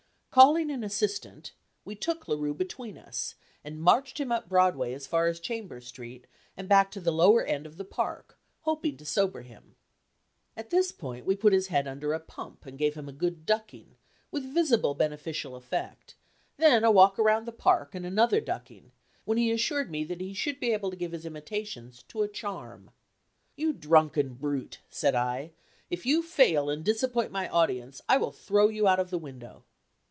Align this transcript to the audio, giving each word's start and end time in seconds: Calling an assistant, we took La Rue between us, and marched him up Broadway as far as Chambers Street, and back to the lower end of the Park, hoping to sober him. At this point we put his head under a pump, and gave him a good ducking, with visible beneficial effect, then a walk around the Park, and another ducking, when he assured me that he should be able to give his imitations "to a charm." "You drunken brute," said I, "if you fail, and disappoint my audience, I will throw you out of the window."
Calling 0.33 0.71
an 0.71 0.81
assistant, 0.81 1.51
we 1.83 1.93
took 1.93 2.25
La 2.25 2.35
Rue 2.37 2.53
between 2.53 2.97
us, 2.97 3.35
and 3.65 3.81
marched 3.81 4.17
him 4.17 4.31
up 4.31 4.47
Broadway 4.47 4.93
as 4.93 5.05
far 5.05 5.27
as 5.27 5.41
Chambers 5.41 5.87
Street, 5.87 6.25
and 6.55 6.69
back 6.69 6.89
to 6.91 7.01
the 7.01 7.11
lower 7.11 7.43
end 7.43 7.65
of 7.65 7.75
the 7.75 7.83
Park, 7.83 8.39
hoping 8.61 8.95
to 8.95 9.03
sober 9.03 9.41
him. 9.41 9.75
At 10.55 10.69
this 10.69 10.93
point 10.93 11.25
we 11.25 11.35
put 11.35 11.51
his 11.51 11.67
head 11.67 11.85
under 11.85 12.13
a 12.13 12.19
pump, 12.21 12.65
and 12.65 12.77
gave 12.77 12.93
him 12.95 13.09
a 13.09 13.11
good 13.11 13.45
ducking, 13.45 13.97
with 14.31 14.53
visible 14.53 14.93
beneficial 14.95 15.57
effect, 15.57 16.15
then 16.55 16.85
a 16.85 16.91
walk 16.91 17.19
around 17.19 17.43
the 17.45 17.51
Park, 17.51 17.93
and 17.93 18.05
another 18.05 18.39
ducking, 18.39 18.93
when 19.25 19.37
he 19.37 19.51
assured 19.51 19.91
me 19.91 20.05
that 20.05 20.21
he 20.21 20.33
should 20.33 20.61
be 20.61 20.71
able 20.71 20.89
to 20.91 20.95
give 20.95 21.11
his 21.11 21.25
imitations 21.25 22.03
"to 22.03 22.21
a 22.21 22.29
charm." 22.29 22.91
"You 23.57 23.73
drunken 23.73 24.35
brute," 24.35 24.79
said 24.89 25.13
I, 25.13 25.51
"if 25.89 26.05
you 26.05 26.23
fail, 26.23 26.69
and 26.69 26.85
disappoint 26.85 27.33
my 27.33 27.49
audience, 27.49 27.99
I 28.07 28.15
will 28.15 28.31
throw 28.31 28.69
you 28.69 28.87
out 28.87 29.01
of 29.01 29.09
the 29.09 29.19
window." 29.19 29.65